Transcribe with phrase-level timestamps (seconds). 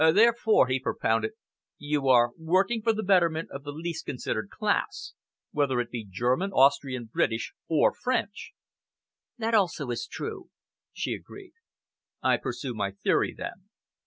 [0.15, 1.33] "Therefore," he propounded,
[1.77, 5.13] "you are working for the betterment of the least considered class,
[5.51, 8.53] whether it be German, Austrian, British, or French?"
[9.37, 10.49] "That also is true,"
[10.91, 11.53] she agreed.
[12.23, 13.69] "I pursue my theory, then.